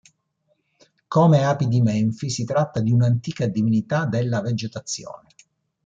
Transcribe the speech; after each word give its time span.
Come 1.07 1.43
Api 1.45 1.67
di 1.67 1.79
Menfi 1.79 2.31
si 2.31 2.43
tratta 2.43 2.79
di 2.81 2.91
un'antica 2.91 3.45
divinità 3.45 4.05
della 4.07 4.41
vegetazione. 4.41 5.27